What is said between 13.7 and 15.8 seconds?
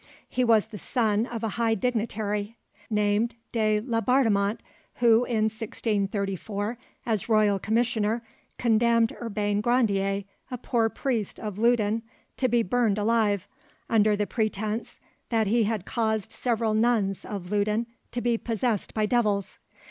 under the pretence that he